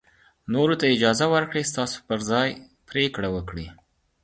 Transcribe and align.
نورو 0.53 0.73
ته 0.79 0.85
اجازه 0.95 1.25
ورکړئ 1.33 1.61
چې 1.65 1.69
ستاسو 1.71 1.97
پر 2.07 2.19
ځای 2.29 2.49
پرېکړه 2.89 3.29
وکړي. 3.35 3.67